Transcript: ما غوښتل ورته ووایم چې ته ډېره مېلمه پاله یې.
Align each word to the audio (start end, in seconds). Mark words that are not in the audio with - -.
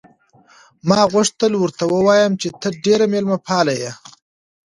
ما 0.87 0.99
غوښتل 1.13 1.51
ورته 1.57 1.83
ووایم 1.93 2.33
چې 2.41 2.47
ته 2.61 2.67
ډېره 2.83 3.05
مېلمه 3.13 3.37
پاله 3.47 3.73
یې. 3.81 3.91